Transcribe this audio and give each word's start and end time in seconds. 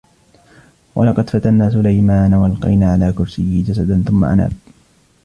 وَلَقَدْ 0.95 1.29
فَتَنَّا 1.29 1.69
سُلَيْمَانَ 1.69 2.33
وَأَلْقَيْنَا 2.33 2.91
عَلَى 2.91 3.11
كُرْسِيِّهِ 3.13 3.63
جَسَدًا 3.63 4.03
ثُمَّ 4.07 4.23
أَنَابَ 4.25 4.51